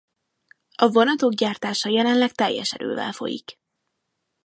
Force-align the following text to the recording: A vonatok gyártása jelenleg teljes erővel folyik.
A 0.75 0.87
vonatok 0.87 1.33
gyártása 1.33 1.89
jelenleg 1.89 2.31
teljes 2.31 2.73
erővel 2.73 3.11
folyik. 3.11 3.55